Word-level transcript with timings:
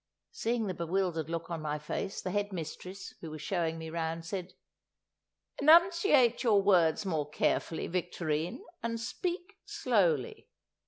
Seeing 0.31 0.65
the 0.65 0.73
bewildered 0.73 1.29
look 1.29 1.51
on 1.51 1.61
my 1.61 1.77
face, 1.77 2.21
the 2.21 2.31
head 2.31 2.51
mistress, 2.51 3.13
who 3.21 3.29
was 3.29 3.43
showing 3.43 3.77
me 3.77 3.91
round, 3.91 4.25
said, 4.25 4.53
"Enunciate 5.59 6.41
your 6.41 6.59
words 6.59 7.05
more 7.05 7.29
carefully, 7.29 7.85
Victorine, 7.85 8.61
and 8.81 8.99
speak 8.99 9.59
slowly." 9.63 10.47